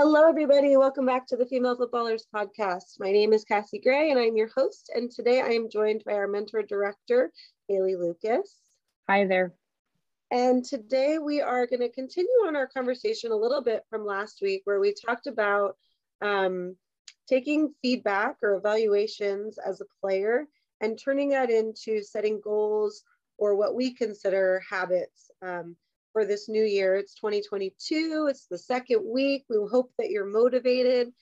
[0.00, 0.76] Hello, everybody.
[0.76, 3.00] Welcome back to the Female Footballers Podcast.
[3.00, 4.92] My name is Cassie Gray, and I'm your host.
[4.94, 7.32] And today I am joined by our mentor director,
[7.66, 8.60] Haley Lucas.
[9.08, 9.54] Hi there.
[10.30, 14.38] And today we are going to continue on our conversation a little bit from last
[14.40, 15.74] week, where we talked about
[16.22, 16.76] um,
[17.28, 20.46] taking feedback or evaluations as a player
[20.80, 23.02] and turning that into setting goals
[23.36, 25.32] or what we consider habits.
[25.42, 25.74] Um,
[26.18, 26.96] for this new year.
[26.96, 29.44] It's 2022, it's the second week.
[29.48, 31.12] We hope that you're motivated.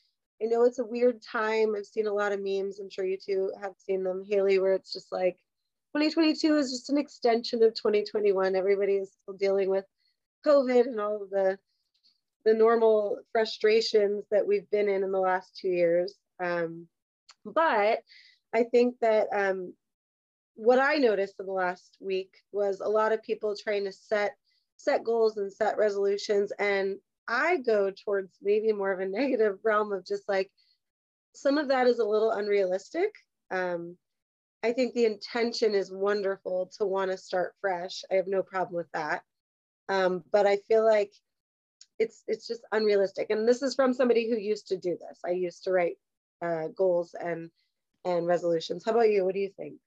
[0.42, 1.74] I know it's a weird time.
[1.76, 2.80] I've seen a lot of memes.
[2.80, 5.36] I'm sure you two have seen them, Haley, where it's just like
[5.94, 8.56] 2022 is just an extension of 2021.
[8.56, 9.84] Everybody is still dealing with
[10.46, 11.58] COVID and all of the
[12.46, 16.14] the normal frustrations that we've been in in the last two years.
[16.42, 16.86] Um,
[17.44, 17.98] but
[18.54, 19.74] I think that um,
[20.54, 24.36] what I noticed in the last week was a lot of people trying to set
[24.76, 26.52] set goals and set resolutions.
[26.58, 26.96] And
[27.28, 30.50] I go towards maybe more of a negative realm of just like
[31.34, 33.10] some of that is a little unrealistic.
[33.50, 33.96] Um,
[34.62, 38.02] I think the intention is wonderful to want to start fresh.
[38.10, 39.22] I have no problem with that.
[39.88, 41.12] Um, but I feel like
[41.98, 43.30] it's it's just unrealistic.
[43.30, 45.20] And this is from somebody who used to do this.
[45.24, 45.96] I used to write
[46.42, 47.50] uh, goals and
[48.04, 48.84] and resolutions.
[48.84, 49.24] How about you?
[49.24, 49.78] What do you think?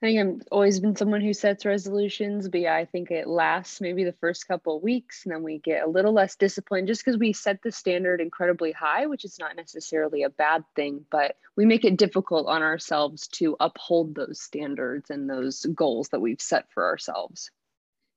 [0.00, 3.80] I think I've always been someone who sets resolutions, but yeah, I think it lasts
[3.80, 7.18] maybe the first couple weeks and then we get a little less disciplined just because
[7.18, 11.66] we set the standard incredibly high, which is not necessarily a bad thing, but we
[11.66, 16.70] make it difficult on ourselves to uphold those standards and those goals that we've set
[16.72, 17.50] for ourselves.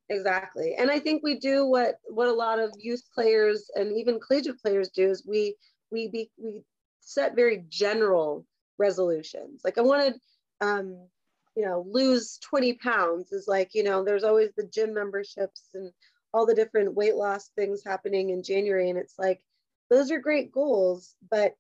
[0.08, 0.76] Exactly.
[0.78, 4.62] And I think we do what what a lot of youth players and even collegiate
[4.62, 5.56] players do is we
[5.90, 6.64] we be we
[7.00, 8.46] set very general
[8.78, 9.62] resolutions.
[9.64, 10.20] Like I wanted
[10.60, 11.08] um
[11.56, 15.92] you know lose 20 pounds is like you know there's always the gym memberships and
[16.34, 18.90] all the different weight loss things happening in january.
[18.90, 19.42] And it's like
[19.90, 21.56] those are great goals but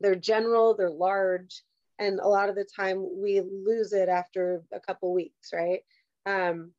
[0.00, 1.62] they're general they're large
[1.98, 5.80] and a lot of the time we lose it after a couple weeks right?
[6.26, 6.72] Um,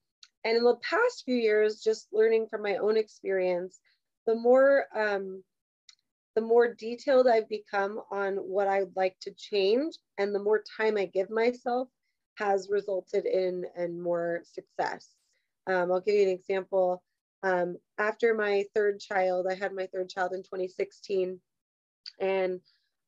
[0.44, 3.80] and in the past few years just learning from my own experience
[4.26, 5.44] the more um,
[6.36, 10.98] the more detailed i've become on what i'd like to change and the more time
[10.98, 11.88] i give myself
[12.38, 15.10] has resulted in and more success.
[15.66, 17.04] Um, I'll give you an example.
[17.44, 21.40] Um, after my third child, I had my third child in 2016,
[22.20, 22.62] and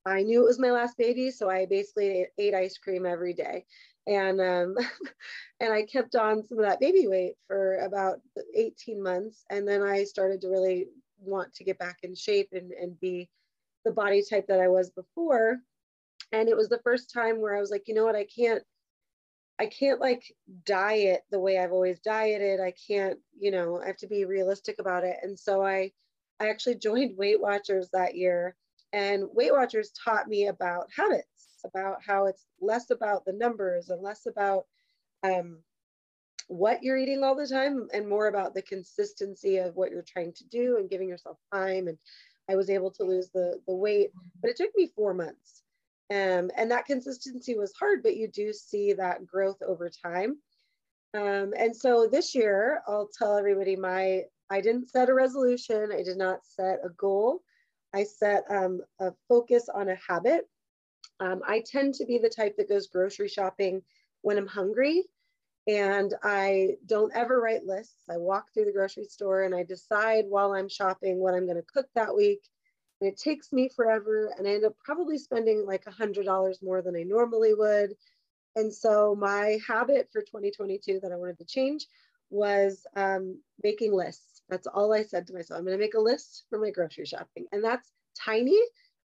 [0.06, 3.66] I knew it was my last baby, so I basically ate, ice cream every day,
[4.07, 4.75] and um,
[5.59, 8.19] and I kept on some of that baby weight for about
[8.56, 10.88] 18 months, and then I started to really
[11.19, 13.29] want to get back in shape and, and be
[13.85, 15.57] the body type that I was before,
[16.31, 18.63] and it was the first time where I was like, you know what, I can't
[19.59, 20.24] I can't like
[20.66, 22.59] diet the way I've always dieted.
[22.62, 25.18] I can't, you know, I have to be realistic about it.
[25.22, 25.92] And so I
[26.40, 28.56] I actually joined Weight Watchers that year
[28.94, 34.02] and Weight Watchers taught me about habits, about how it's less about the numbers and
[34.02, 34.66] less about
[35.24, 35.59] um,
[36.48, 40.34] what you're eating all the time and more about the consistency of what you're trying
[40.34, 41.88] to do and giving yourself time.
[41.88, 41.98] And
[42.50, 44.09] I was able to lose the, the weight,
[44.42, 45.62] but it took me four months.
[46.12, 50.38] Um, and that consistency was hard, but you do see that growth over time.
[51.14, 55.92] Um, and so this year, I'll tell everybody my, I didn't set a resolution.
[55.92, 57.42] I did not set a goal.
[57.94, 60.48] I set um, a focus on a habit.
[61.19, 63.81] Um, I tend to be the type that goes grocery shopping
[64.22, 65.06] when I'm hungry.
[65.68, 68.03] And I don't ever write lists.
[68.09, 71.58] I walk through the grocery store and I decide while I'm shopping what I'm going
[71.58, 72.42] to cook that week
[73.02, 76.60] and it takes me forever and i end up probably spending like a hundred dollars
[76.62, 77.94] more than i normally would.
[78.56, 81.86] And so my habit for 2022 that i wanted to change
[82.32, 84.42] was um, making lists.
[84.50, 87.06] That's all i said to myself i'm going to make a list for my grocery
[87.06, 87.46] shopping.
[87.52, 87.92] And that's
[88.26, 88.60] tiny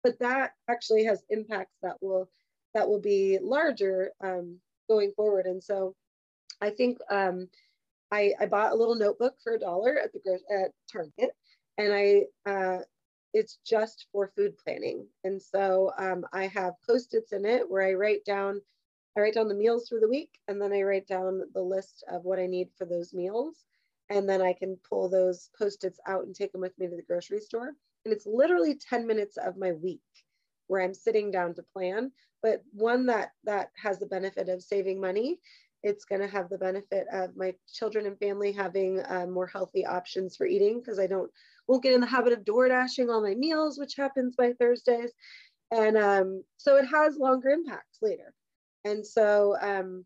[0.02, 2.28] but that actually has impacts that will
[2.74, 5.46] that will be larger um, going forward.
[5.46, 5.94] And so
[6.60, 7.48] i think um,
[8.10, 11.30] I, I bought a little notebook for a dollar at the at target
[11.76, 12.78] and i uh,
[13.36, 15.06] it's just for food planning.
[15.22, 18.62] And so um, I have post-its in it where I write down,
[19.14, 22.02] I write down the meals for the week, and then I write down the list
[22.10, 23.66] of what I need for those meals.
[24.08, 27.02] And then I can pull those post-its out and take them with me to the
[27.02, 27.74] grocery store.
[28.06, 30.00] And it's literally 10 minutes of my week
[30.68, 32.12] where I'm sitting down to plan,
[32.42, 35.40] but one that that has the benefit of saving money.
[35.86, 39.86] It's going to have the benefit of my children and family having uh, more healthy
[39.86, 41.30] options for eating because I don't
[41.68, 45.12] won't get in the habit of door dashing all my meals, which happens by Thursdays.
[45.70, 48.34] And um, so it has longer impacts later.
[48.84, 50.04] And so um,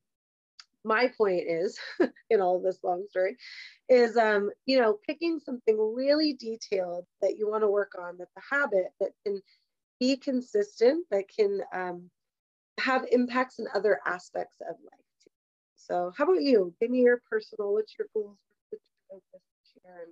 [0.84, 1.78] my point is
[2.30, 3.36] in all this long story
[3.88, 8.36] is um, you know picking something really detailed that you want to work on that's
[8.36, 9.40] a habit that can
[9.98, 12.10] be consistent that can um,
[12.78, 14.99] have impacts in other aspects of life.
[15.90, 18.36] So how about you give me your personal what's your goals
[18.70, 18.78] for
[19.12, 20.06] the chair?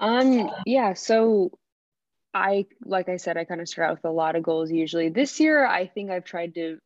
[0.00, 1.50] um yeah so
[2.34, 5.08] I, like I said, I kind of start out with a lot of goals usually.
[5.08, 6.78] This year, I think I've tried to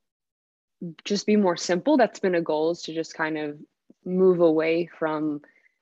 [1.04, 1.96] just be more simple.
[1.96, 3.58] That's been a goal is to just kind of
[4.04, 5.40] move away from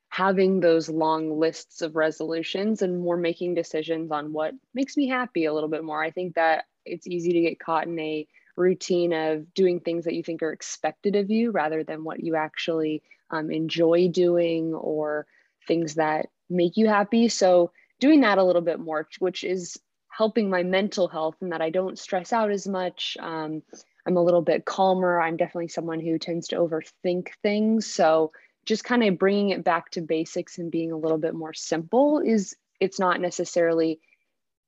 [0.08, 5.44] having those long lists of resolutions and more making decisions on what makes me happy
[5.44, 6.02] a little bit more.
[6.02, 8.26] I think that it's easy to get caught in a
[8.58, 12.36] routine of doing things that you think are expected of you rather than what you
[12.36, 15.26] actually um, enjoy doing or
[15.66, 17.28] things that make you happy.
[17.28, 19.78] So doing that a little bit more, which is
[20.10, 23.16] helping my mental health and that I don't stress out as much.
[23.20, 23.62] Um,
[24.06, 25.20] I'm a little bit calmer.
[25.20, 27.86] I'm definitely someone who tends to overthink things.
[27.86, 28.32] So
[28.64, 32.20] just kind of bringing it back to basics and being a little bit more simple
[32.24, 34.00] is it's not necessarily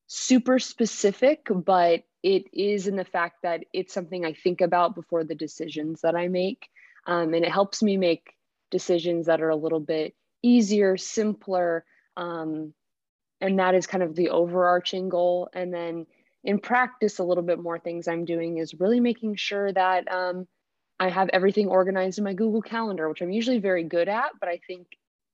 [0.06, 5.25] super specific, but it is in the fact that it's something I think about before
[5.25, 6.69] the decisions that I make.
[7.06, 8.34] Um, and it helps me make
[8.70, 11.84] decisions that are a little bit easier, simpler,
[12.17, 12.75] um,
[13.40, 16.06] and that is kind of the overarching goal and then
[16.44, 20.46] in practice a little bit more things i'm doing is really making sure that um,
[20.99, 24.49] i have everything organized in my google calendar which i'm usually very good at but
[24.49, 24.87] i think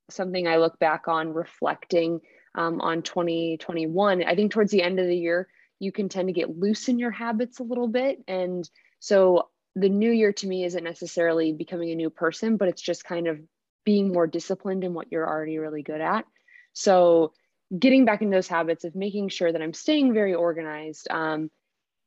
[0.08, 2.20] something i look back on reflecting
[2.54, 5.48] um, on 2021 i think towards the end of the year
[5.78, 8.68] you can tend to get loose in your habits a little bit and
[8.98, 13.04] so the new year to me isn't necessarily becoming a new person but it's just
[13.04, 13.38] kind of
[13.84, 16.24] being more disciplined in what you're already really good at
[16.72, 17.32] so
[17.76, 21.50] getting back in those habits of making sure that I'm staying very organized um,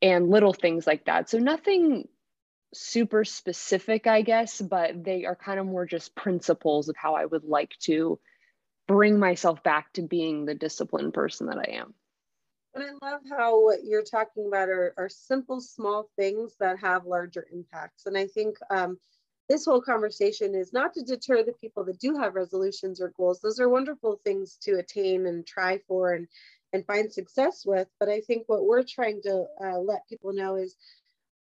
[0.01, 1.29] and little things like that.
[1.29, 2.07] So nothing
[2.73, 7.25] super specific, I guess, but they are kind of more just principles of how I
[7.25, 8.19] would like to
[8.87, 11.93] bring myself back to being the disciplined person that I am.
[12.73, 17.05] And I love how what you're talking about are, are simple, small things that have
[17.05, 18.05] larger impacts.
[18.05, 18.99] And I think um,
[19.47, 23.41] this whole conversation is not to deter the people that do have resolutions or goals.
[23.41, 26.27] Those are wonderful things to attain and try for and,
[26.71, 27.87] and find success with.
[27.99, 30.75] But I think what we're trying to uh, let people know is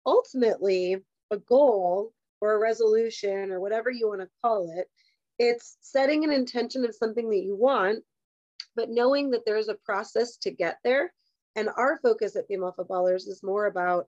[0.07, 0.97] ultimately
[1.31, 4.89] a goal or a resolution or whatever you want to call it,
[5.39, 8.03] it's setting an intention of something that you want,
[8.79, 11.13] but knowing that there's a process to get there.
[11.57, 14.07] And our focus at Female Footballers is more about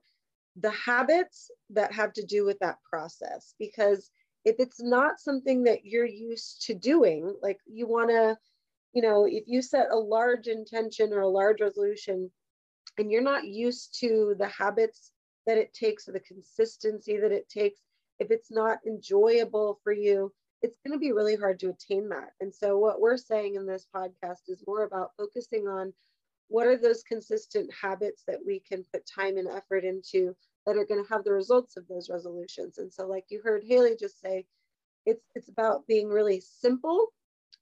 [0.55, 4.09] the habits that have to do with that process because
[4.45, 8.37] if it's not something that you're used to doing like you want to
[8.91, 12.29] you know if you set a large intention or a large resolution
[12.97, 15.13] and you're not used to the habits
[15.47, 17.79] that it takes or the consistency that it takes
[18.19, 22.33] if it's not enjoyable for you it's going to be really hard to attain that.
[22.39, 25.93] And so what we're saying in this podcast is more about focusing on
[26.49, 30.35] what are those consistent habits that we can put time and effort into
[30.65, 32.77] that are going to have the results of those resolutions.
[32.77, 34.45] And so like you heard haley just say
[35.05, 37.07] it's it's about being really simple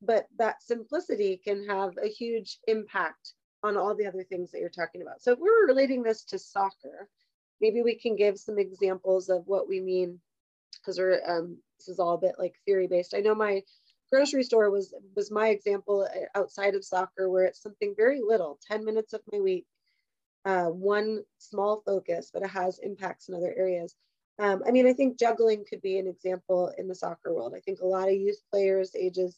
[0.01, 4.69] but that simplicity can have a huge impact on all the other things that you're
[4.69, 5.21] talking about.
[5.21, 7.07] So if we're relating this to soccer
[7.61, 10.19] maybe we can give some examples of what we mean
[10.73, 13.61] because we're um, this is all a bit like theory based i know my
[14.11, 18.59] grocery store was was my example uh, outside of soccer where it's something very little
[18.67, 19.65] 10 minutes of my week
[20.45, 23.95] uh, one small focus but it has impacts in other areas.
[24.39, 27.53] Um, i mean i think juggling could be an example in the soccer world.
[27.55, 29.37] I think a lot of youth players ages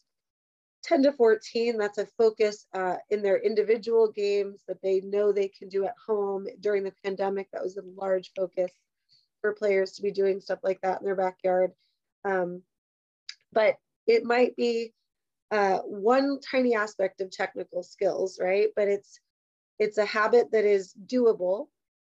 [0.83, 5.47] 10 to 14 that's a focus uh, in their individual games that they know they
[5.47, 6.47] can do at home.
[6.59, 8.71] During the pandemic that was a large focus
[9.41, 11.71] for players to be doing stuff like that in their backyard
[12.25, 12.61] um,
[13.53, 13.75] but
[14.07, 14.93] it might be
[15.51, 18.69] uh, one tiny aspect of technical skills, right?
[18.75, 19.19] But it's
[19.79, 21.67] it's a habit that is doable,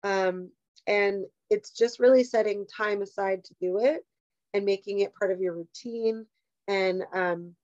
[0.04, 0.52] um,
[0.88, 4.06] and it's just really setting time aside to do it
[4.54, 6.26] and making it part of your routine.
[6.68, 7.56] And um,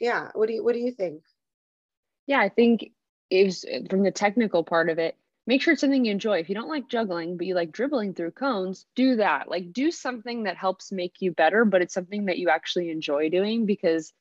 [0.00, 1.22] yeah, what do you what do you think?
[2.26, 2.90] Yeah, I think
[3.30, 6.38] is from the technical part of it make sure it's something you enjoy.
[6.38, 9.48] If you don't like juggling, but you like dribbling through cones, do that.
[9.48, 13.28] Like do something that helps make you better, but it's something that you actually enjoy
[13.28, 14.12] doing because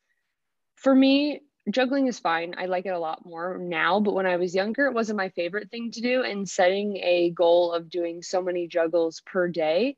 [0.75, 2.55] for me, juggling is fine.
[2.57, 5.29] I like it a lot more now, but when I was younger, it wasn't my
[5.29, 6.23] favorite thing to do.
[6.23, 9.95] And setting a goal of doing so many juggles per day,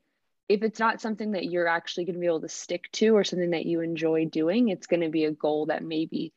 [0.48, 3.24] if it's not something that you're actually going to be able to stick to or
[3.24, 6.32] something that you enjoy doing, it's going to be a goal that maybe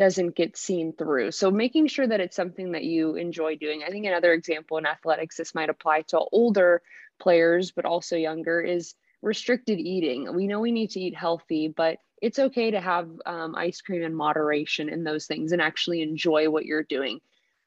[0.00, 1.30] doesn't get seen through.
[1.30, 3.82] So making sure that it's something that you enjoy doing.
[3.86, 6.82] I think another example in athletics, this might apply to older
[7.20, 10.34] players, but also younger, is restricted eating.
[10.34, 14.02] We know we need to eat healthy, but it's okay to have um, ice cream
[14.02, 17.20] in moderation and those things and actually enjoy what you're doing.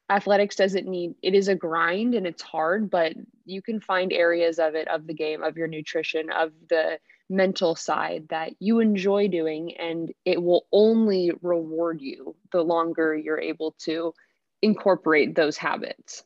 [0.09, 3.13] Athletics doesn't need, it is a grind and it's hard, but
[3.45, 6.99] you can find areas of it, of the game, of your nutrition, of the
[7.29, 13.39] mental side that you enjoy doing, and it will only reward you the longer you're
[13.39, 14.13] able to
[14.61, 16.23] incorporate those habits.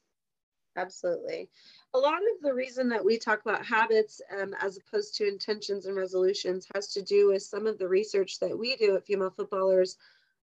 [0.76, 1.50] Absolutely
[1.94, 5.86] a lot of the reason that we talk about habits um, as opposed to intentions
[5.86, 9.32] and resolutions has to do with some of the research that we do at female
[9.32, 9.98] footballers.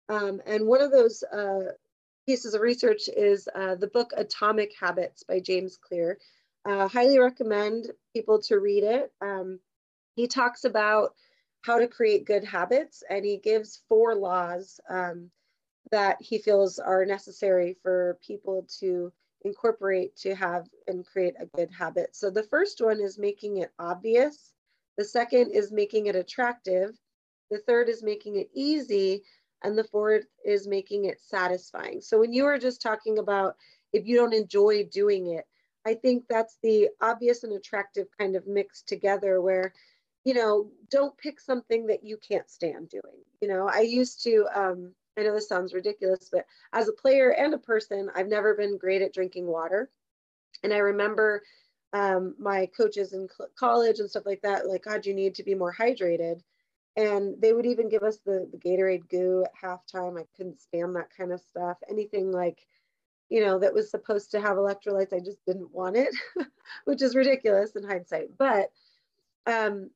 [0.08, 1.73] Um, and one of those uh,
[2.26, 6.18] pieces of research is uh, the book Atomic Habits by James Clear.
[6.64, 9.12] Uh, highly recommend people to read it.
[9.20, 9.61] Um,
[10.14, 11.14] he talks about
[11.62, 15.30] how to create good habits and he gives four laws um,
[15.90, 19.12] that he feels are necessary for people to
[19.44, 22.14] incorporate to have and create a good habit.
[22.16, 24.52] So the first one is making it obvious.
[24.97, 26.99] The second is making it attractive.
[27.50, 29.23] The third is making it easy.
[29.62, 32.02] And the fourth is making it satisfying.
[32.02, 33.56] So when you were just talking about
[33.92, 35.47] if you don't enjoy doing it,
[35.87, 39.73] I think that's the obvious and attractive kind of mix together where,
[40.24, 43.22] you know, don't pick something that you can't stand doing.
[43.40, 47.30] You know, I used to, um, I know this sounds ridiculous, but as a player
[47.30, 49.90] and a person, I've never been great at drinking water.
[50.62, 51.42] And I remember
[51.92, 55.54] um, my coaches in college and stuff like that, like, God, you need to be
[55.54, 56.40] more hydrated.
[56.96, 60.18] And they would even give us the, the Gatorade goo at halftime.
[60.18, 61.76] I couldn't stand that kind of stuff.
[61.88, 62.66] Anything like,
[63.28, 66.14] you know, that was supposed to have electrolytes, I just didn't want it,
[66.84, 68.38] which is ridiculous in hindsight.
[68.38, 68.70] But
[69.46, 69.90] um,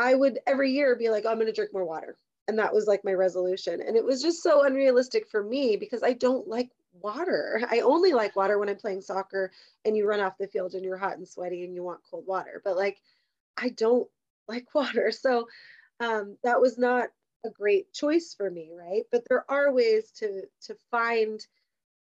[0.00, 2.16] I would every year be like, oh, I'm going to drink more water.
[2.48, 3.82] And that was like my resolution.
[3.86, 6.70] And it was just so unrealistic for me because i don't like
[7.02, 7.62] water.
[7.70, 9.52] I only like water when i'm playing soccer
[9.84, 12.26] and you run off the field and you're hot and sweaty and you want cold
[12.26, 12.62] water.
[12.64, 12.98] But like
[13.58, 14.08] i don't
[14.48, 15.12] like water.
[15.12, 15.48] So
[16.00, 17.10] um, that was not
[17.44, 19.02] a great choice for me right?
[19.12, 21.46] But there are ways to to find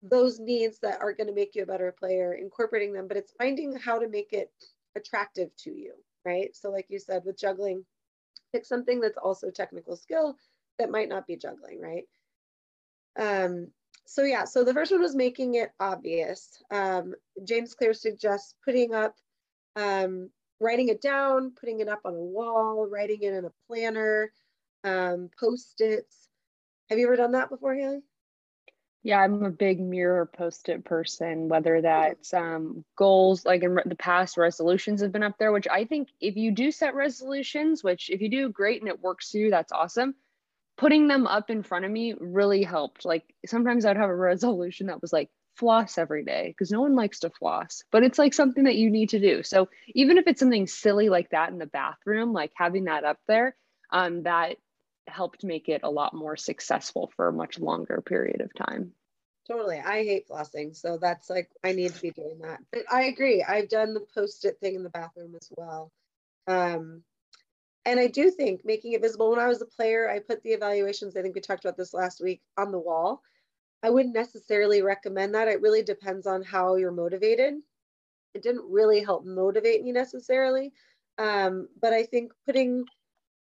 [0.03, 3.33] those needs that are going to make you a better player incorporating them but it's
[3.39, 4.51] finding how to make it
[4.95, 5.93] attractive to you
[6.27, 7.85] right so like you said with juggling
[8.51, 10.35] pick something that's also technical skill
[10.79, 12.05] that might not be juggling, right?
[13.19, 13.67] Um,
[14.05, 16.61] so yeah, so the first one was making it obvious.
[16.71, 19.15] Um, James Clear suggests putting up,
[19.75, 20.29] um,
[20.59, 24.31] writing it down, putting it up on a wall, writing it in a planner,
[24.83, 26.29] um, post-its.
[26.89, 28.01] Have you ever done that before, Haley?
[29.03, 34.37] Yeah, I'm a big mirror post-it person, whether that's um, goals, like in the past,
[34.37, 38.21] resolutions have been up there, which I think if you do set resolutions, which if
[38.21, 40.15] you do great and it works for you, that's awesome.
[40.77, 43.05] Putting them up in front of me really helped.
[43.05, 46.95] Like sometimes I'd have a resolution that was like floss every day because no one
[46.95, 49.43] likes to floss, but it's like something that you need to do.
[49.43, 53.19] So even if it's something silly like that in the bathroom, like having that up
[53.27, 53.55] there,
[53.91, 54.57] um, that
[55.07, 58.93] helped make it a lot more successful for a much longer period of time.
[59.47, 59.79] Totally.
[59.79, 60.75] I hate flossing.
[60.75, 62.59] So that's like, I need to be doing that.
[62.71, 63.43] But I agree.
[63.43, 65.91] I've done the post it thing in the bathroom as well.
[66.47, 67.03] Um,
[67.85, 69.29] and I do think making it visible.
[69.29, 71.93] When I was a player, I put the evaluations, I think we talked about this
[71.93, 73.21] last week, on the wall.
[73.81, 75.47] I wouldn't necessarily recommend that.
[75.47, 77.53] It really depends on how you're motivated.
[78.33, 80.73] It didn't really help motivate me necessarily.
[81.17, 82.83] Um, but I think putting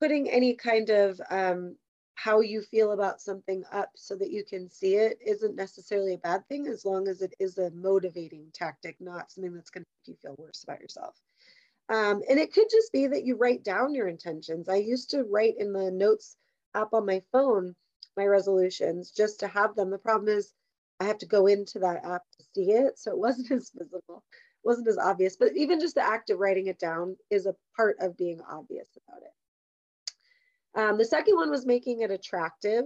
[0.04, 1.78] putting any kind of um,
[2.16, 6.18] how you feel about something up so that you can see it isn't necessarily a
[6.18, 9.88] bad thing as long as it is a motivating tactic, not something that's going to
[10.02, 11.16] make you feel worse about yourself.
[11.88, 14.68] Um, and it could just be that you write down your intentions.
[14.68, 16.36] I used to write in the notes
[16.76, 17.74] app on my phone
[18.18, 19.90] my resolutions just to have them.
[19.90, 20.52] The problem is
[21.00, 23.00] I have to go into that app to see it.
[23.00, 24.22] So it wasn't as visible,
[24.66, 25.38] wasn't as obvious.
[25.38, 28.90] But even just the act of writing it down is a part of being obvious
[29.08, 29.32] about it.
[30.76, 32.86] Um, the second one was making it attractive.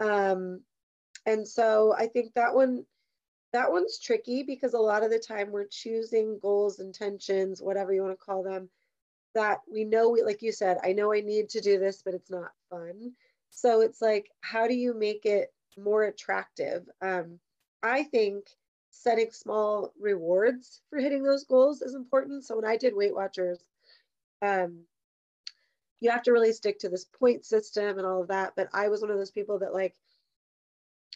[0.00, 0.60] Um,
[1.26, 2.84] and so I think that one,
[3.52, 8.02] that one's tricky because a lot of the time we're choosing goals, intentions, whatever you
[8.02, 8.68] want to call them,
[9.34, 12.14] that we know we, like you said, I know I need to do this, but
[12.14, 13.12] it's not fun.
[13.50, 16.88] So it's like, how do you make it more attractive?
[17.00, 17.38] Um,
[17.82, 18.44] I think
[18.90, 22.44] setting small rewards for hitting those goals is important.
[22.44, 23.62] So when I did Weight Watchers,
[24.42, 24.80] um,
[26.02, 28.54] you have to really stick to this point system and all of that.
[28.56, 29.94] But I was one of those people that like,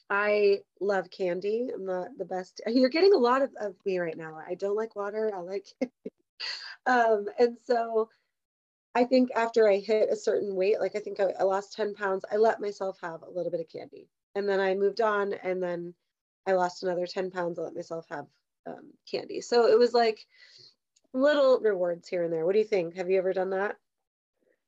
[0.09, 1.69] I love candy.
[1.75, 2.61] I'm not the best.
[2.69, 4.39] You're getting a lot of, of me right now.
[4.49, 5.33] I don't like water.
[5.35, 5.67] I like
[6.87, 8.11] um, and so
[8.95, 11.95] I think after I hit a certain weight, like I think I, I lost 10
[11.95, 14.09] pounds, I let myself have a little bit of candy.
[14.37, 15.95] And then I moved on and then
[16.47, 17.59] I lost another 10 pounds.
[17.59, 18.27] I let myself have
[18.69, 19.41] um, candy.
[19.41, 20.25] So it was like
[21.13, 22.47] little rewards here and there.
[22.47, 22.95] What do you think?
[22.95, 23.75] Have you ever done that?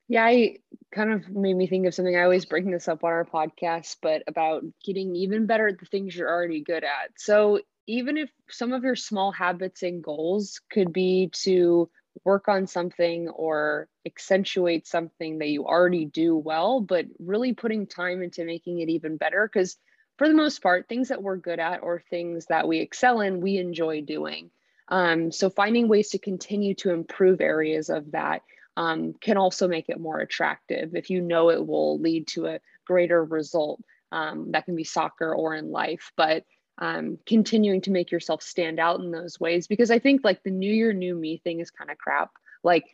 [0.08, 0.56] Yeah, I
[0.92, 2.16] kind of made me think of something.
[2.16, 5.86] I always bring this up on our podcast, but about getting even better at the
[5.86, 7.10] things you're already good at.
[7.18, 11.90] So, even if some of your small habits and goals could be to
[12.24, 18.22] work on something or accentuate something that you already do well, but really putting time
[18.22, 19.48] into making it even better.
[19.50, 19.76] Because
[20.16, 23.40] for the most part, things that we're good at or things that we excel in,
[23.40, 24.50] we enjoy doing.
[24.88, 28.42] Um, so, finding ways to continue to improve areas of that
[28.78, 32.60] um, can also make it more attractive if you know it will lead to a
[32.86, 33.82] greater result.
[34.12, 36.44] Um, that can be soccer or in life, but
[36.78, 40.52] um, continuing to make yourself stand out in those ways because I think like the
[40.52, 42.30] new year, new me thing is kind of crap.
[42.62, 42.84] Like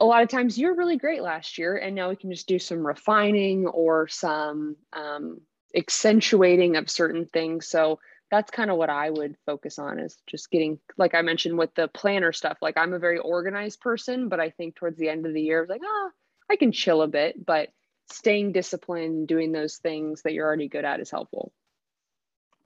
[0.00, 2.58] a lot of times you're really great last year, and now we can just do
[2.58, 5.40] some refining or some um,
[5.76, 7.68] accentuating of certain things.
[7.68, 8.00] So
[8.30, 11.74] that's kind of what I would focus on is just getting, like I mentioned with
[11.74, 12.58] the planner stuff.
[12.60, 15.58] Like I'm a very organized person, but I think towards the end of the year,
[15.58, 16.10] I was like, oh,
[16.50, 17.70] I can chill a bit, but
[18.10, 21.52] staying disciplined, doing those things that you're already good at is helpful.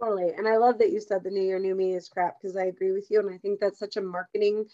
[0.00, 0.32] Totally.
[0.36, 2.64] And I love that you said the new year, new me is crap because I
[2.64, 3.20] agree with you.
[3.20, 4.66] And I think that's such a marketing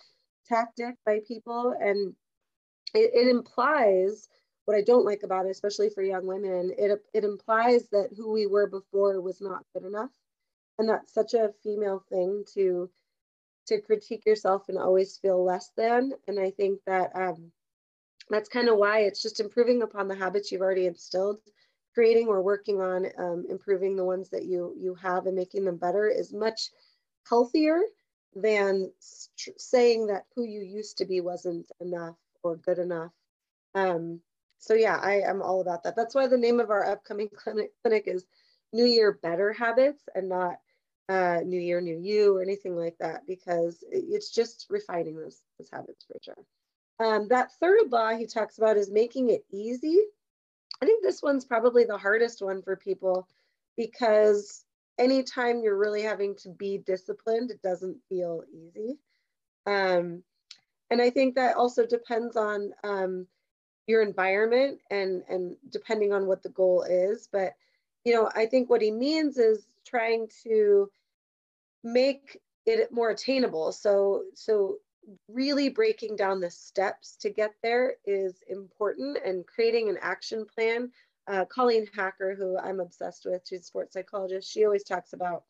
[0.48, 1.74] tactic by people.
[1.78, 2.14] And
[2.94, 4.28] it, it implies
[4.64, 8.32] what I don't like about it, especially for young women, it, it implies that who
[8.32, 10.10] we were before was not good enough
[10.78, 12.90] and that's such a female thing to
[13.66, 16.12] to critique yourself and always feel less than.
[16.26, 17.52] And i think that um,
[18.30, 21.38] that's kind of why it's just improving upon the habits you've already instilled.
[21.94, 25.76] Creating or working on um, improving the ones that you you have and making them
[25.76, 26.70] better is much
[27.28, 27.80] healthier
[28.34, 33.10] than saying that who you used to be wasn't enough or good enough.
[33.74, 34.20] Um,
[34.60, 35.96] so yeah i am all about that.
[35.96, 38.24] That's why the name of our upcoming clinic, clinic is
[38.72, 40.58] new year better habits and not
[41.08, 45.70] uh, new year, new you, or anything like that, because it's just refining those, those
[45.72, 46.44] habits for sure.
[47.00, 49.98] Um, that third law he talks about is making it easy.
[50.82, 53.26] I think this one's probably the hardest one for people
[53.76, 54.64] because
[54.98, 58.98] anytime you're really having to be disciplined, it doesn't feel easy.
[59.66, 60.22] Um,
[60.90, 63.26] and I think that also depends on um,
[63.86, 67.28] your environment and and depending on what the goal is.
[67.30, 67.54] But
[68.04, 70.88] you know, I think what he means is trying to
[71.84, 73.72] make it more attainable.
[73.72, 74.76] So, so
[75.28, 80.90] really breaking down the steps to get there is important and creating an action plan.
[81.26, 85.44] Uh, Colleen Hacker, who I'm obsessed with, she's a sports psychologist, she always talks about,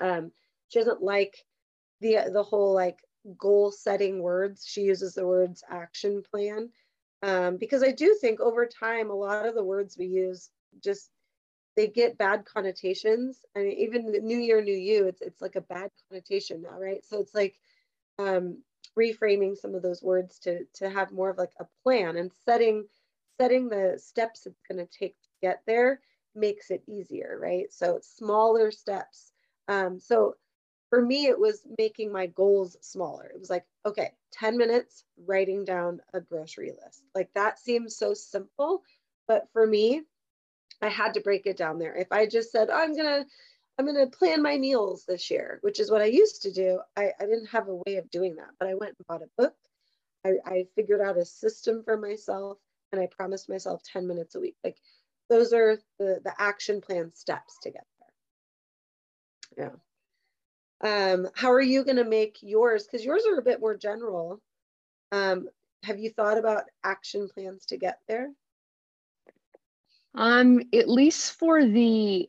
[0.00, 0.32] um,
[0.68, 1.44] she doesn't like
[2.00, 2.98] the, the whole like
[3.38, 4.64] goal setting words.
[4.66, 6.70] She uses the words action plan
[7.22, 10.50] um, because I do think over time, a lot of the words we use
[10.82, 11.10] just
[11.78, 13.44] they get bad connotations.
[13.56, 16.76] I mean, even the New Year, New You, it's it's like a bad connotation now,
[16.76, 17.04] right?
[17.04, 17.56] So it's like
[18.18, 18.64] um,
[18.98, 22.88] reframing some of those words to to have more of like a plan and setting
[23.40, 26.00] setting the steps it's going to take to get there
[26.34, 27.72] makes it easier, right?
[27.72, 29.30] So smaller steps.
[29.68, 30.34] Um, so
[30.90, 33.26] for me, it was making my goals smaller.
[33.26, 37.04] It was like, okay, 10 minutes writing down a grocery list.
[37.14, 38.82] Like that seems so simple,
[39.28, 40.02] but for me,
[40.80, 41.94] I had to break it down there.
[41.94, 43.24] If I just said, oh, I'm gonna,
[43.78, 47.12] I'm gonna plan my meals this year, which is what I used to do, I,
[47.20, 48.50] I didn't have a way of doing that.
[48.58, 49.54] But I went and bought a book.
[50.24, 52.58] I, I figured out a system for myself
[52.92, 54.56] and I promised myself 10 minutes a week.
[54.64, 54.76] Like
[55.28, 57.84] those are the, the action plan steps to get
[59.56, 59.70] there.
[59.70, 61.12] Yeah.
[61.12, 62.86] Um, how are you gonna make yours?
[62.86, 64.40] Because yours are a bit more general.
[65.10, 65.48] Um,
[65.82, 68.30] have you thought about action plans to get there?
[70.14, 72.28] Um, at least for the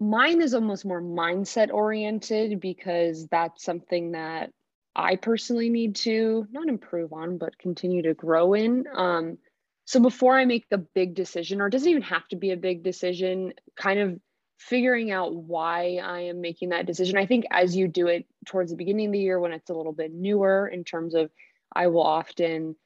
[0.00, 4.50] mine is almost more mindset oriented because that's something that
[4.96, 8.86] I personally need to not improve on, but continue to grow in.
[8.92, 9.38] Um,
[9.84, 12.56] so before I make the big decision, or it doesn't even have to be a
[12.56, 14.20] big decision, kind of
[14.58, 17.16] figuring out why I am making that decision.
[17.16, 19.74] I think as you do it towards the beginning of the year when it's a
[19.74, 21.30] little bit newer in terms of
[21.74, 22.76] I will often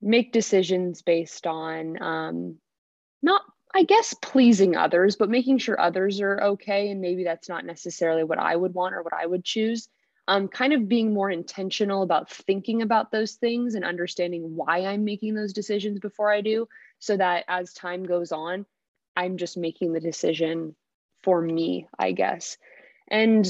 [0.00, 2.56] make decisions based on um,
[3.20, 3.42] not
[3.74, 6.90] I guess pleasing others, but making sure others are okay.
[6.90, 9.88] And maybe that's not necessarily what I would want or what I would choose.
[10.26, 15.04] Um, kind of being more intentional about thinking about those things and understanding why I'm
[15.04, 18.66] making those decisions before I do, so that as time goes on,
[19.16, 20.76] I'm just making the decision
[21.22, 22.58] for me, I guess.
[23.08, 23.46] And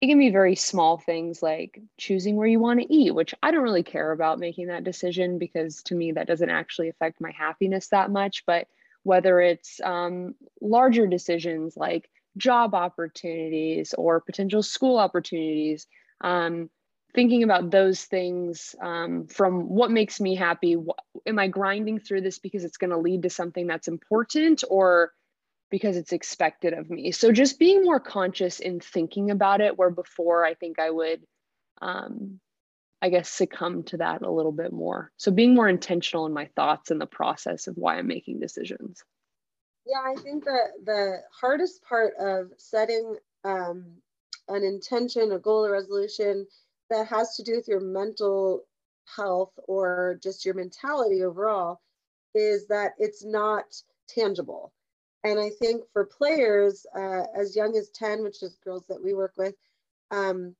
[0.00, 3.50] it can be very small things like choosing where you want to eat, which I
[3.50, 7.30] don't really care about making that decision because to me, that doesn't actually affect my
[7.30, 8.44] happiness that much.
[8.46, 8.66] But
[9.10, 15.88] whether it's um, larger decisions like job opportunities or potential school opportunities,
[16.20, 16.70] um,
[17.12, 20.76] thinking about those things um, from what makes me happy.
[21.26, 25.10] am I grinding through this because it's going to lead to something that's important or
[25.72, 27.10] because it's expected of me?
[27.10, 31.22] So just being more conscious in thinking about it, where before I think I would,
[31.82, 32.38] um,
[33.02, 35.10] I guess, succumb to that a little bit more.
[35.16, 39.02] So being more intentional in my thoughts and the process of why I'm making decisions.
[39.86, 43.86] Yeah, I think that the hardest part of setting um,
[44.48, 46.46] an intention, a goal, a resolution
[46.90, 48.64] that has to do with your mental
[49.16, 51.80] health or just your mentality overall
[52.34, 53.64] is that it's not
[54.08, 54.72] tangible.
[55.24, 59.14] And I think for players uh, as young as 10, which is girls that we
[59.14, 59.54] work with,
[60.10, 60.54] um,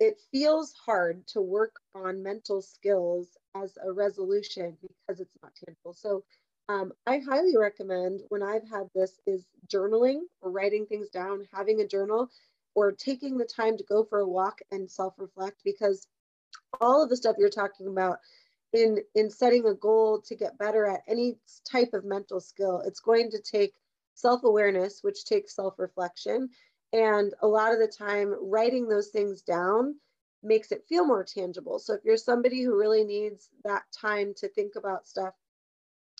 [0.00, 5.94] it feels hard to work on mental skills as a resolution because it's not tangible.
[5.94, 6.24] So
[6.68, 11.80] um, I highly recommend when I've had this is journaling or writing things down, having
[11.80, 12.28] a journal
[12.74, 16.06] or taking the time to go for a walk and self-reflect because
[16.80, 18.18] all of the stuff you're talking about
[18.72, 21.36] in in setting a goal to get better at any
[21.70, 23.72] type of mental skill it's going to take
[24.14, 26.48] self-awareness which takes self-reflection
[26.92, 29.94] and a lot of the time writing those things down
[30.42, 34.48] makes it feel more tangible so if you're somebody who really needs that time to
[34.48, 35.34] think about stuff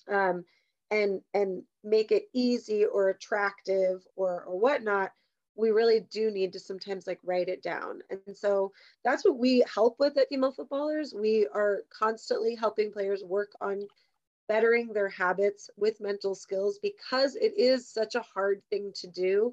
[0.08, 0.44] um,
[0.90, 5.12] and and make it easy or attractive or or whatnot
[5.58, 8.00] we really do need to sometimes like write it down.
[8.10, 8.72] And so
[9.04, 11.12] that's what we help with at Female Footballers.
[11.12, 13.82] We are constantly helping players work on
[14.46, 19.52] bettering their habits with mental skills because it is such a hard thing to do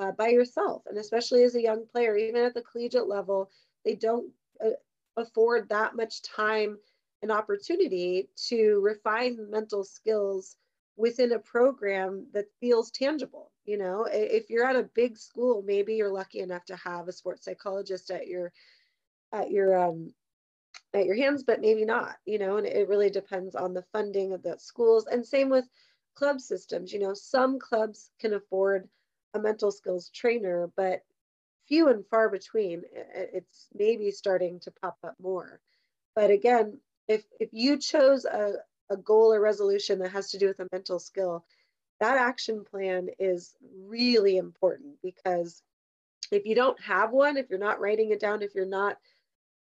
[0.00, 0.82] uh, by yourself.
[0.86, 3.50] And especially as a young player, even at the collegiate level,
[3.84, 4.32] they don't
[4.64, 4.70] uh,
[5.16, 6.78] afford that much time
[7.22, 10.56] and opportunity to refine mental skills
[10.96, 14.06] within a program that feels tangible you know?
[14.10, 18.10] If you're at a big school maybe you're lucky enough to have a sports psychologist
[18.10, 18.52] at your
[19.32, 20.12] at your um
[20.92, 22.56] at your hands but maybe not you know?
[22.56, 25.06] And it really depends on the funding of the schools.
[25.06, 25.66] And same with
[26.16, 27.14] club systems you know?
[27.14, 28.88] Some clubs can afford
[29.34, 31.02] a mental skills trainer but
[31.68, 32.82] few and far between
[33.14, 35.60] it's maybe starting to pop up more
[36.14, 36.78] but again
[37.10, 38.54] if if you chose a,
[38.88, 41.44] a goal or resolution that has to do with a mental skill,
[41.98, 45.60] that action plan is really important because
[46.30, 48.96] if you don't have one, if you're not writing it down, if you're not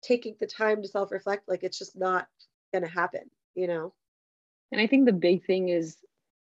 [0.03, 2.27] taking the time to self reflect, like it's just not
[2.73, 3.93] going to happen, you know?
[4.73, 5.95] And I think the big thing is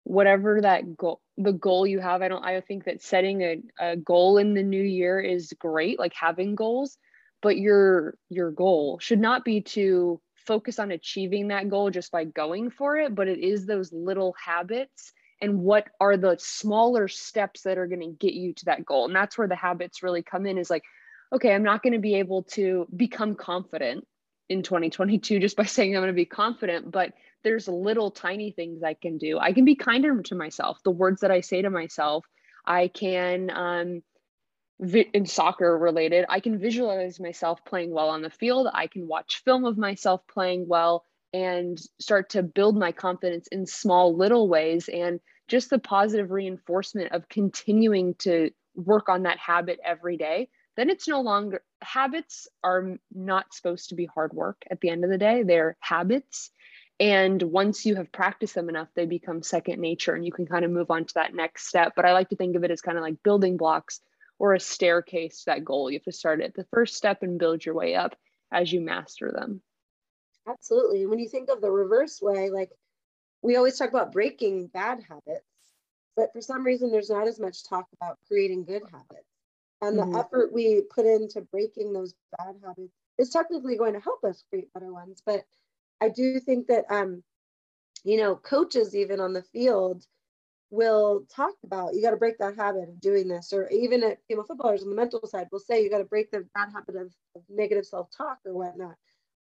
[0.04, 3.96] whatever that goal the goal you have i don't i think that setting a, a
[3.96, 6.98] goal in the new year is great like having goals
[7.42, 12.26] but your your goal should not be to focus on achieving that goal just by
[12.26, 17.62] going for it, but it is those little habits and what are the smaller steps
[17.62, 19.06] that are going to get you to that goal.
[19.06, 20.84] And that's where the habits really come in is like,
[21.34, 24.06] okay, I'm not going to be able to become confident
[24.50, 28.84] in 2022 just by saying I'm going to be confident, but there's little tiny things
[28.84, 29.40] I can do.
[29.40, 30.80] I can be kinder to myself.
[30.84, 32.26] The words that I say to myself,
[32.66, 34.04] I can um,
[35.14, 38.68] in soccer related, I can visualize myself playing well on the field.
[38.74, 43.66] I can watch film of myself playing well and start to build my confidence in
[43.66, 49.80] small little ways and just the positive reinforcement of continuing to work on that habit
[49.84, 54.80] every day then it's no longer habits are not supposed to be hard work at
[54.80, 56.52] the end of the day they're habits
[57.02, 60.64] and once you have practiced them enough they become second nature and you can kind
[60.64, 62.82] of move on to that next step but i like to think of it as
[62.82, 64.00] kind of like building blocks
[64.42, 65.92] or a staircase to that goal.
[65.92, 68.16] You have to start at the first step and build your way up
[68.52, 69.62] as you master them.
[70.50, 71.06] Absolutely.
[71.06, 72.72] When you think of the reverse way, like
[73.44, 75.46] we always talk about breaking bad habits,
[76.16, 79.30] but for some reason, there's not as much talk about creating good habits.
[79.80, 80.16] And the mm-hmm.
[80.16, 84.74] effort we put into breaking those bad habits is technically going to help us create
[84.74, 85.22] better ones.
[85.24, 85.44] But
[86.02, 87.24] I do think that, um,
[88.04, 90.06] you know, coaches even on the field
[90.72, 94.18] will talk about you got to break that habit of doing this or even at
[94.28, 96.96] female footballers on the mental side will say you got to break the bad habit
[96.96, 98.96] of, of negative self-talk or whatnot.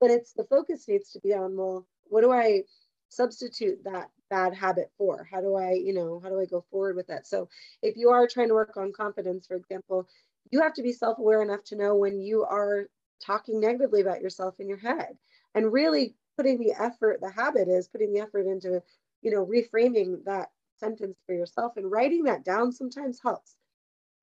[0.01, 2.63] But it's the focus needs to be on well what do i
[3.09, 5.29] substitute that bad habit for?
[5.31, 7.27] How do i you know how do i go forward with that?
[7.27, 7.49] So
[7.83, 10.09] if you are trying to work on confidence for example
[10.53, 12.89] you have to be self-aware enough to know when you are
[13.25, 15.17] talking negatively about yourself in your head
[15.57, 18.83] and really putting the effort the habit is putting the effort into
[19.23, 23.57] you know reframing that sentence for yourself and writing that down sometimes helps.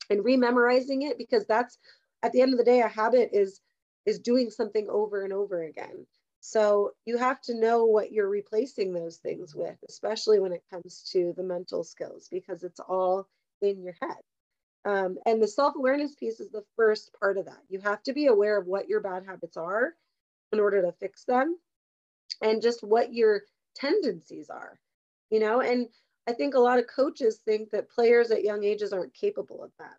[0.09, 1.77] And rememorizing it because that's
[2.21, 3.61] at the end of the day a habit is
[4.05, 6.05] is doing something over and over again.
[6.41, 11.09] So you have to know what you're replacing those things with especially when it comes
[11.13, 13.27] to the mental skills because it's all
[13.61, 14.17] in your head.
[14.85, 17.61] Um, and the self awareness piece is the first part of that.
[17.69, 19.93] You have to be aware of what your bad habits are
[20.51, 21.57] in order to fix them
[22.41, 23.43] and just what your
[23.75, 24.79] tendencies are,
[25.29, 25.61] you know.
[25.61, 25.87] And
[26.27, 29.71] I think a lot of coaches think that players at young ages aren't capable of
[29.79, 29.97] that.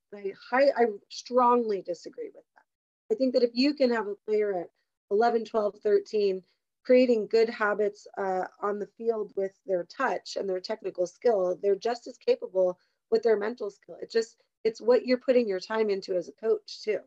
[0.52, 3.14] I, I strongly disagree with that.
[3.14, 4.68] I think that if you can have a player at
[5.10, 6.42] 11, 12, 13
[6.84, 11.76] creating good habits uh, on the field with their touch and their technical skill, they're
[11.76, 12.78] just as capable
[13.10, 13.96] with their mental skill.
[14.00, 17.00] It just it's what you're putting your time into as a coach too.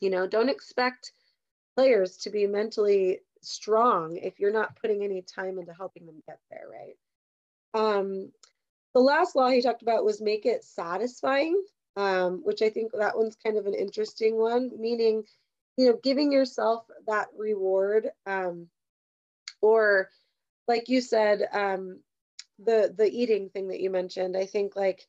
[0.00, 1.12] You know, don't expect
[1.76, 6.38] players to be mentally strong if you're not putting any time into helping them get
[6.50, 6.96] there, right?
[7.74, 8.32] Um,
[8.94, 11.62] the last law he talked about was make it satisfying,
[11.96, 15.24] um, which I think that one's kind of an interesting one, meaning,
[15.76, 18.68] you know, giving yourself that reward, um,
[19.60, 20.08] or
[20.66, 22.00] like you said, um,
[22.58, 24.36] the the eating thing that you mentioned.
[24.36, 25.06] I think like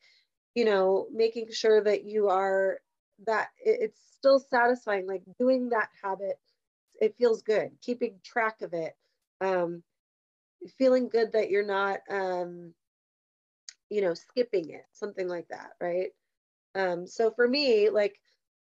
[0.54, 2.78] you know, making sure that you are
[3.26, 6.38] that it's still satisfying, like doing that habit,
[7.02, 8.94] it feels good, keeping track of it,
[9.40, 9.82] um,
[10.78, 12.72] feeling good that you're not, um,
[13.90, 16.10] you know, skipping it, something like that, right?
[16.76, 18.20] Um, so for me, like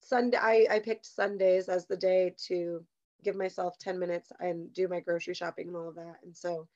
[0.01, 2.85] Sunday, I, I picked Sundays as the day to
[3.23, 6.17] give myself 10 minutes and do my grocery shopping and all of that.
[6.23, 6.67] And so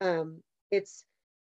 [0.00, 0.42] um,
[0.72, 1.04] it's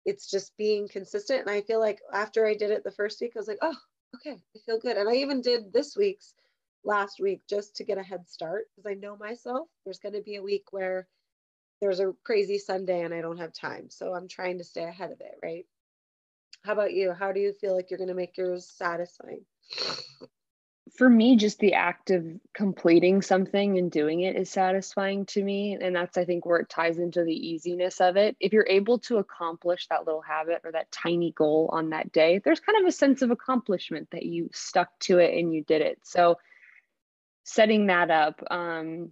[0.05, 1.41] it's just being consistent.
[1.41, 3.75] And I feel like after I did it the first week, I was like, oh,
[4.15, 4.95] okay, I feel good.
[4.95, 6.35] And I even did this week's
[6.83, 9.67] last week just to get a head start because I know myself.
[9.85, 11.07] There's going to be a week where
[11.81, 13.89] there's a crazy Sunday and I don't have time.
[13.89, 15.65] So I'm trying to stay ahead of it, right?
[16.63, 17.13] How about you?
[17.13, 19.45] How do you feel like you're going to make yours satisfying?
[20.95, 25.77] for me, just the act of completing something and doing it is satisfying to me.
[25.79, 28.35] And that's, I think, where it ties into the easiness of it.
[28.39, 32.41] If you're able to accomplish that little habit or that tiny goal on that day,
[32.43, 35.81] there's kind of a sense of accomplishment that you stuck to it and you did
[35.81, 35.99] it.
[36.03, 36.37] So,
[37.49, 39.11] setting that up, um,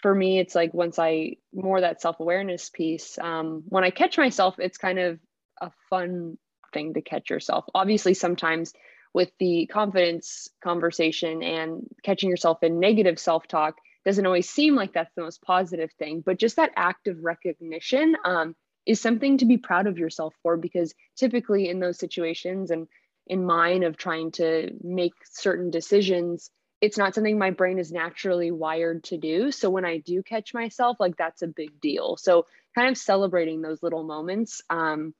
[0.00, 4.18] for me, it's like once I more that self awareness piece, um, when I catch
[4.18, 5.18] myself, it's kind of
[5.60, 6.36] a fun
[6.72, 7.64] thing to catch yourself.
[7.74, 8.72] Obviously, sometimes
[9.14, 14.92] with the confidence conversation and catching yourself in negative self talk doesn't always seem like
[14.92, 18.54] that's the most positive thing, but just that act of recognition um,
[18.86, 22.86] is something to be proud of yourself for because typically in those situations and
[23.26, 26.50] in mine of trying to make certain decisions,
[26.84, 29.50] it's not something my brain is naturally wired to do.
[29.50, 32.18] So when I do catch myself, like that's a big deal.
[32.18, 32.44] So
[32.74, 35.14] kind of celebrating those little moments, um,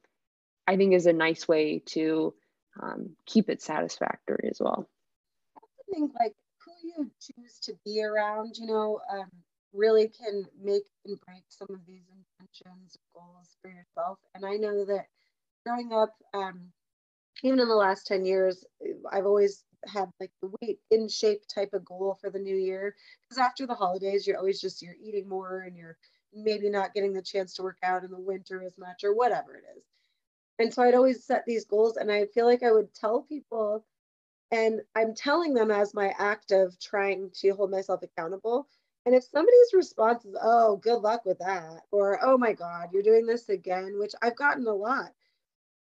[0.66, 2.34] I think is a nice way to
[2.82, 4.86] um, keep it satisfactory as well.
[5.56, 6.34] I think like
[6.66, 9.30] who you choose to be around, you know, um,
[9.72, 14.18] really can make and break some of these intentions goals for yourself.
[14.34, 15.06] And I know that
[15.64, 16.72] growing up, um,
[17.42, 18.64] even in the last 10 years,
[19.10, 22.94] I've always had like the weight in shape type of goal for the new year.
[23.22, 25.96] Because after the holidays, you're always just you're eating more and you're
[26.32, 29.54] maybe not getting the chance to work out in the winter as much or whatever
[29.54, 29.84] it is
[30.58, 33.84] and so I'd always set these goals and I feel like I would tell people
[34.50, 38.68] and I'm telling them as my act of trying to hold myself accountable.
[39.04, 43.02] And if somebody's response is, oh, good luck with that, or oh my God, you're
[43.02, 45.12] doing this again, which I've gotten a lot,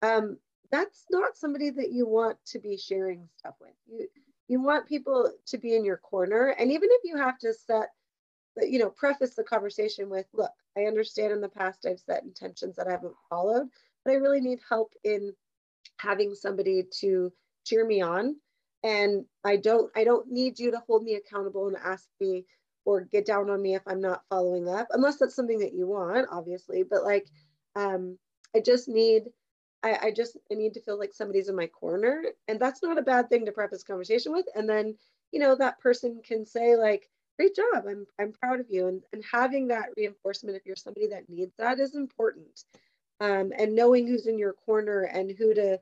[0.03, 0.39] um,
[0.71, 3.75] that's not somebody that you want to be sharing stuff with.
[3.87, 4.09] You,
[4.49, 6.55] you want people to be in your corner.
[6.59, 7.89] And even if you have to set,
[8.61, 12.77] you know, preface the conversation with, look, I understand in the past I've set intentions
[12.77, 13.69] that I haven't followed,
[14.05, 15.33] but I really need help in
[15.99, 17.33] having somebody to
[17.65, 18.37] cheer me on.
[18.83, 22.47] And I don't I don't need you to hold me accountable and ask me
[22.87, 25.87] or get down on me if I'm not following up, unless that's something that you
[25.87, 26.83] want, obviously.
[26.83, 27.29] But like
[27.77, 28.19] um,
[28.57, 29.25] I just need
[29.83, 32.25] I, I just I need to feel like somebody's in my corner.
[32.49, 34.47] And that's not a bad thing to preface conversation with.
[34.55, 34.97] And then,
[35.33, 37.87] you know, that person can say like, great job.
[37.89, 38.89] I'm I'm proud of you.
[38.89, 42.65] And and having that reinforcement if you're somebody that needs that is important
[43.21, 45.79] um, and knowing who's in your corner and who to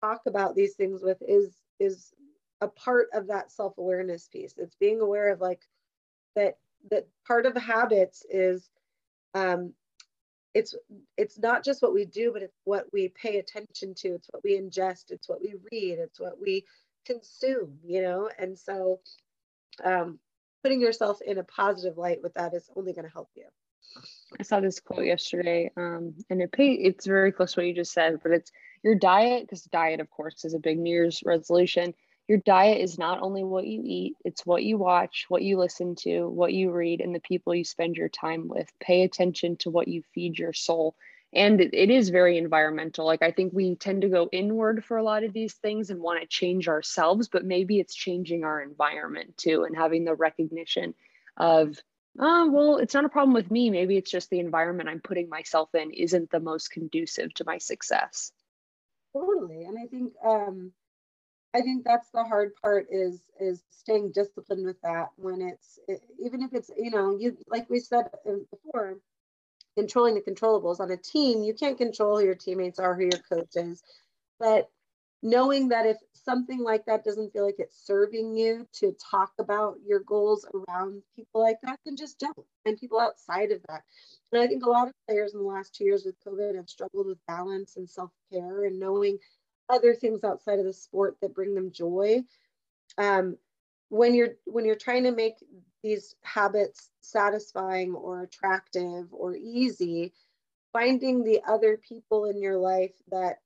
[0.00, 2.12] talk about these things with is is
[2.62, 5.62] a part of that self-awareness piece it's being aware of like
[6.36, 6.56] that
[6.90, 8.68] that part of habits is
[9.34, 9.72] um
[10.54, 10.74] it's
[11.16, 14.08] it's not just what we do but it's what we pay attention to.
[14.14, 15.10] It's what we ingest.
[15.10, 15.98] It's what we read.
[15.98, 16.64] It's what we
[17.06, 18.28] consume you know?
[18.38, 19.00] And so
[19.84, 20.18] um
[20.62, 23.46] putting yourself in a positive light with that is only going to help you.
[24.38, 27.74] I saw this quote yesterday, um, and it pay, it's very close to what you
[27.74, 31.22] just said, but it's your diet, because diet, of course, is a big New Year's
[31.24, 31.94] resolution.
[32.30, 35.96] Your diet is not only what you eat, it's what you watch, what you listen
[36.02, 38.70] to, what you read, and the people you spend your time with.
[38.78, 40.94] Pay attention to what you feed your soul.
[41.32, 45.02] and it, is very environmental like i think we tend to go inward for a
[45.02, 49.36] lot of these things and want to change ourselves but maybe it's changing our environment
[49.36, 50.94] too and having the recognition
[51.36, 51.76] of
[52.20, 55.28] oh well it's not a problem with me maybe it's just the environment i'm putting
[55.28, 58.32] myself in isn't the most conducive to my success
[59.12, 60.72] totally and i think um
[61.54, 65.78] i think that's the hard part is is staying disciplined with that when it's
[66.24, 68.98] even if it's you know you like we said uh, before
[69.76, 73.22] controlling the controllables on a team you can't control who your teammates are who your
[73.28, 73.82] coach is.
[74.38, 74.68] But
[75.22, 79.76] knowing that if something like that doesn't feel like it's serving you to talk about
[79.86, 83.82] your goals around people like that then just don't and people outside of that.
[84.32, 86.68] And i think a lot of players in the last two years with covid have
[86.68, 89.18] struggled with balance and self-care and knowing
[89.70, 92.22] other things outside of the sport that bring them joy.
[92.98, 93.36] Um,
[93.88, 95.36] when you're when you're trying to make
[95.82, 100.12] these habits satisfying or attractive or easy
[100.72, 103.38] finding the other people in your life that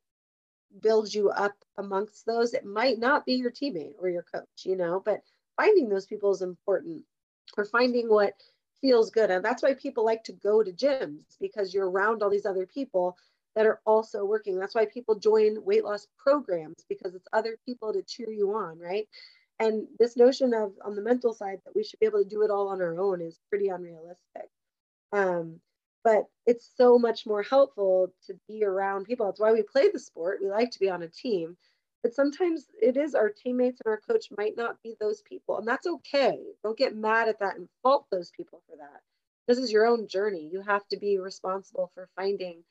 [0.82, 4.76] build you up amongst those it might not be your teammate or your coach you
[4.76, 5.20] know but
[5.56, 7.02] finding those people is important
[7.56, 8.34] or finding what
[8.84, 9.30] feels good.
[9.30, 12.66] And that's why people like to go to gyms because you're around all these other
[12.66, 13.16] people
[13.56, 14.58] that are also working.
[14.58, 18.78] That's why people join weight loss programs because it's other people to cheer you on
[18.78, 19.08] right?
[19.60, 22.42] And this notion of on the mental side that we should be able to do
[22.42, 24.50] it all on our own is pretty unrealistic.
[25.12, 25.60] Um,
[26.02, 29.26] but it's so much more helpful to be around people.
[29.26, 30.40] That's why we play the sport.
[30.42, 31.56] We like to be on a team.
[32.02, 35.66] But sometimes it is our teammates and our coach might not be those people and
[35.66, 36.38] that's okay.
[36.62, 39.00] Don't get mad at that and fault those people for that.
[39.48, 40.50] This is your own journey.
[40.52, 42.62] You have to be responsible for finding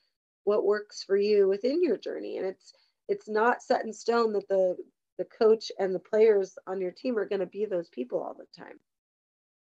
[0.43, 2.73] what works for you within your journey and it's
[3.09, 4.75] it's not set in stone that the
[5.17, 8.33] the coach and the players on your team are going to be those people all
[8.33, 8.79] the time.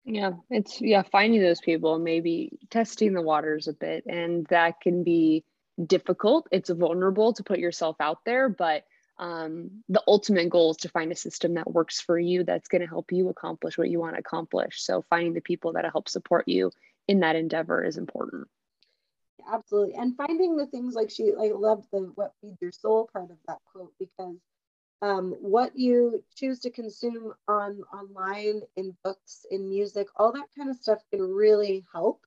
[0.03, 4.05] Yeah, it's yeah, finding those people, maybe testing the waters a bit.
[4.07, 5.43] And that can be
[5.85, 6.47] difficult.
[6.51, 8.85] It's vulnerable to put yourself out there, but
[9.19, 12.81] um, the ultimate goal is to find a system that works for you that's going
[12.81, 14.81] to help you accomplish what you want to accomplish.
[14.81, 16.71] So finding the people that help support you
[17.07, 18.47] in that endeavor is important.
[19.45, 19.95] Absolutely.
[19.95, 23.37] And finding the things like she I loved the what feeds your soul part of
[23.47, 24.37] that quote because
[25.01, 30.69] um, what you choose to consume on online in books in music all that kind
[30.69, 32.21] of stuff can really help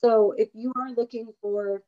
[0.00, 1.82] so if you are looking for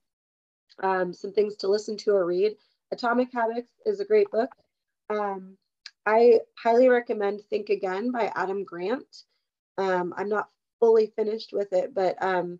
[0.82, 2.56] um, some things to listen to or read
[2.92, 4.50] atomic habits is a great book
[5.10, 5.56] um,
[6.06, 9.24] i highly recommend think again by adam grant
[9.78, 10.48] um, i'm not
[10.80, 12.58] fully finished with it but um,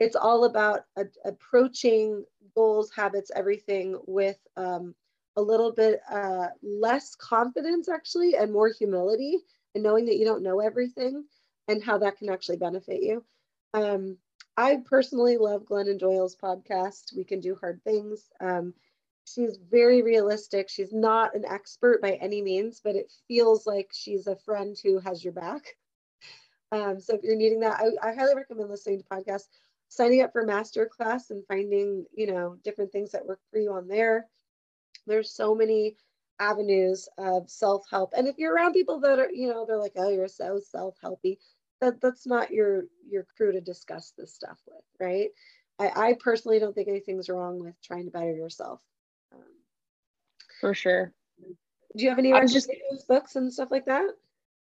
[0.00, 2.24] it's all about a- approaching
[2.56, 4.94] goals habits everything with um,
[5.36, 9.38] a little bit uh, less confidence actually and more humility
[9.74, 11.24] and knowing that you don't know everything
[11.68, 13.24] and how that can actually benefit you.
[13.74, 14.18] Um,
[14.56, 18.30] I personally love Glennon Doyle's podcast, We Can Do Hard Things.
[18.40, 18.74] Um,
[19.26, 20.68] she's very realistic.
[20.68, 24.98] She's not an expert by any means, but it feels like she's a friend who
[25.00, 25.62] has your back.
[26.72, 29.48] Um, so if you're needing that, I, I highly recommend listening to podcasts,
[29.90, 33.88] signing up for masterclass and finding, you know, different things that work for you on
[33.88, 34.26] there.
[35.06, 35.96] There's so many
[36.38, 38.14] avenues of self-help.
[38.16, 41.36] And if you're around people that are you know they're like oh you're so self-helpy
[41.82, 45.28] that that's not your your crew to discuss this stuff with right?
[45.78, 48.80] I, I personally don't think anything's wrong with trying to better yourself.
[49.32, 49.42] Um,
[50.60, 51.12] for sure.
[51.96, 52.70] do you have any just
[53.08, 54.08] books and stuff like that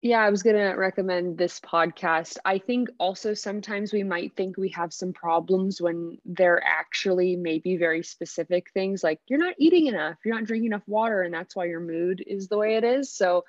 [0.03, 2.37] yeah, I was going to recommend this podcast.
[2.45, 7.77] I think also sometimes we might think we have some problems when they're actually maybe
[7.77, 11.55] very specific things like you're not eating enough, you're not drinking enough water, and that's
[11.55, 13.13] why your mood is the way it is.
[13.13, 13.45] So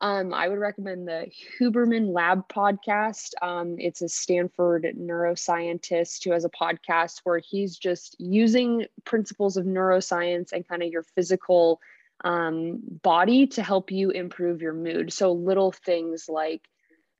[0.00, 3.34] um, I would recommend the Huberman Lab podcast.
[3.42, 9.66] Um, it's a Stanford neuroscientist who has a podcast where he's just using principles of
[9.66, 11.80] neuroscience and kind of your physical
[12.24, 15.12] um, body to help you improve your mood.
[15.12, 16.62] So, little things like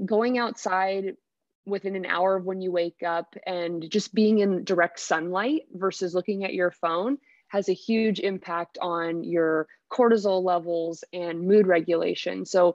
[0.05, 1.17] going outside
[1.65, 6.15] within an hour of when you wake up and just being in direct sunlight versus
[6.15, 12.45] looking at your phone has a huge impact on your cortisol levels and mood regulation.
[12.47, 12.75] So,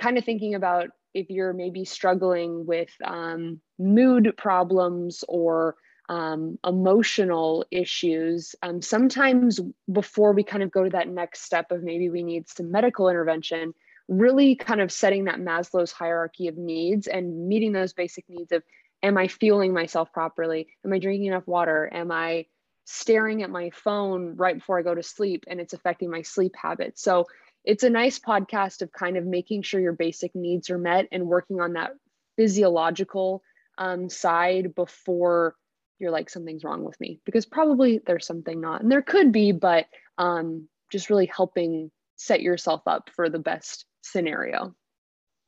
[0.00, 5.76] kind of thinking about if you're maybe struggling with um, mood problems or
[6.12, 9.58] um, emotional issues, um, sometimes
[9.90, 13.08] before we kind of go to that next step of maybe we need some medical
[13.08, 13.72] intervention,
[14.08, 18.62] really kind of setting that Maslow's hierarchy of needs and meeting those basic needs of
[19.02, 20.68] am I fueling myself properly?
[20.84, 21.88] Am I drinking enough water?
[21.90, 22.44] Am I
[22.84, 26.54] staring at my phone right before I go to sleep and it's affecting my sleep
[26.60, 27.00] habits?
[27.00, 27.24] So
[27.64, 31.26] it's a nice podcast of kind of making sure your basic needs are met and
[31.26, 31.92] working on that
[32.36, 33.42] physiological
[33.78, 35.56] um, side before
[35.98, 39.52] you're like something's wrong with me because probably there's something not and there could be
[39.52, 39.86] but
[40.18, 44.74] um, just really helping set yourself up for the best scenario.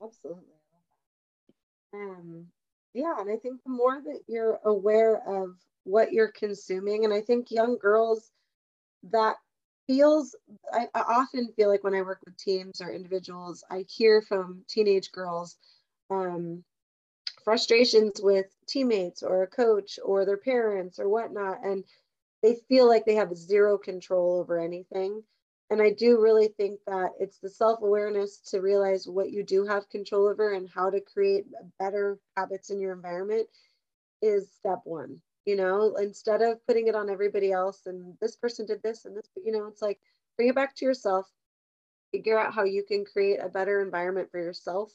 [0.02, 0.42] Absolutely.
[1.92, 2.46] Um,
[2.94, 7.20] yeah and i think the more that you're aware of what you're consuming and i
[7.20, 8.30] think young girls
[9.10, 9.36] that
[9.86, 10.34] feels
[10.72, 14.64] I, I, often feel like when i work with teams or individuals i hear from
[14.68, 15.56] teenage girls
[16.10, 16.64] um,
[17.44, 21.84] frustrations with teammates or a coach or their parents or whatnot and
[22.42, 25.22] they feel like they have zero control over anything.
[25.70, 29.88] And i do really think that it's the self-awareness to realize what you do have
[29.88, 31.46] control over and how to create
[31.78, 33.48] better habits in your environment
[34.22, 35.96] is step one you know?
[35.96, 39.52] Instead of putting it on everybody else and this person did this and this you
[39.52, 40.00] know it's like
[40.36, 41.26] bring it back to yourself.
[42.12, 44.92] Figure out how you can create a better environment for yourself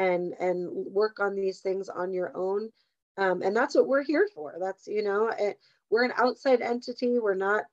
[0.00, 2.70] and and work on these things on your own.
[3.16, 4.56] Um, and that's what we're here for.
[4.58, 5.58] That's you know it,
[5.90, 7.18] we're an outside entity.
[7.20, 7.64] We're not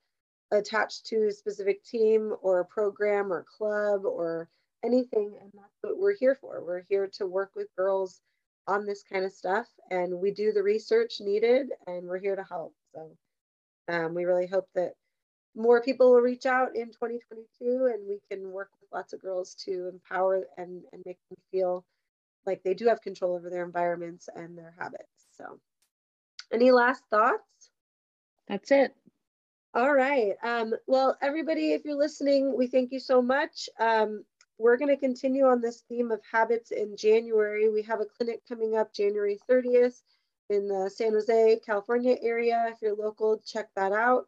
[0.50, 4.48] attached to a specific team or a program or club or
[4.84, 5.34] anything.
[5.40, 6.64] And that's what we're here for.
[6.64, 8.20] We're here to work with girls
[8.66, 9.66] on this kind of stuff.
[9.90, 12.74] And we do the research needed and we're here to help.
[12.94, 13.10] So
[13.88, 14.92] um, we really hope that
[15.54, 19.54] more people will reach out in 2022 and we can work with lots of girls
[19.66, 21.84] to empower and, and make them feel
[22.48, 25.58] like they do have control over their environments and their habits so
[26.52, 27.70] any last thoughts
[28.48, 28.94] that's it
[29.74, 34.24] all right um, well everybody if you're listening we thank you so much um,
[34.58, 37.70] we're going to continue on this theme of habits in January.
[37.70, 40.02] We have a clinic coming up January 30th
[40.50, 42.66] in the San Jose, California area.
[42.68, 44.26] If you're local, check that out.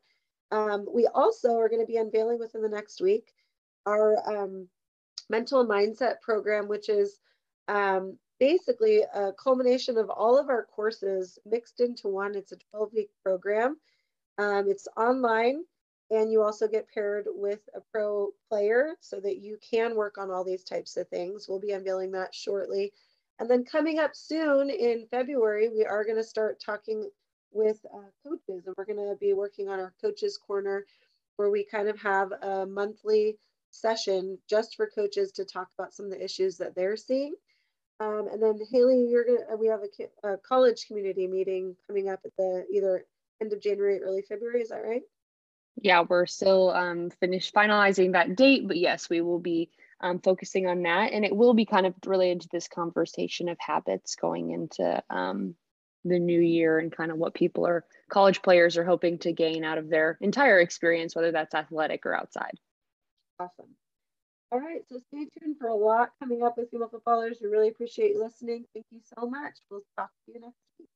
[0.53, 3.33] Um, we also are going to be unveiling within the next week
[3.87, 4.69] our um,
[5.29, 7.19] mental mindset program, which is
[7.71, 12.35] um, basically a culmination of all of our courses mixed into one.
[12.35, 13.79] It's a 12 week program.
[14.39, 15.63] Um, it's online
[16.11, 20.31] and you also get paired with a pro player so that you can work on
[20.31, 21.47] all these types of things.
[21.49, 22.93] We'll be unveiling that shortly.
[23.39, 27.09] And then coming up soon in February, we are going to start talking
[27.53, 30.85] with uh, coaches and we're going to be working on our coaches corner
[31.37, 33.39] where we kind of have a monthly
[33.71, 37.35] session just for coaches to talk about some of the issues that they're seeing.
[38.01, 39.81] Um, and then Haley, you're gonna we have
[40.25, 43.05] a, a college community meeting coming up at the either
[43.41, 44.63] end of January, early February.
[44.63, 45.03] Is that right?
[45.83, 49.71] yeah, we're still um, finished finalizing that date, but yes, we will be
[50.01, 51.13] um, focusing on that.
[51.13, 55.55] And it will be kind of related to this conversation of habits going into um,
[56.05, 59.65] the new year and kind of what people are, college players are hoping to gain
[59.65, 62.59] out of their entire experience, whether that's athletic or outside.
[63.39, 63.75] Awesome.
[64.53, 67.39] All right, so stay tuned for a lot coming up with female footballers.
[67.41, 68.65] We really appreciate you listening.
[68.75, 69.55] Thank you so much.
[69.71, 70.89] We'll talk to you next week.